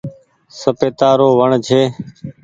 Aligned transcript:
سپيتا 0.59 1.09
رو 1.19 1.29
وڻ 1.39 1.49
ڇي۔ 1.67 1.81